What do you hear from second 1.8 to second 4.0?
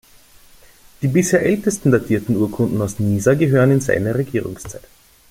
datierten Urkunden aus Nisa gehören in